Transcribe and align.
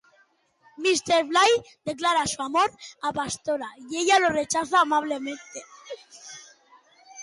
Míster 0.83 1.27
Blay 1.27 1.51
declara 1.85 2.25
su 2.25 2.41
amor 2.41 2.71
a 3.03 3.13
Pastora 3.13 3.67
y 3.91 3.97
ella 3.97 4.17
lo 4.17 4.29
rechaza 4.29 4.81
amablemente. 4.81 5.59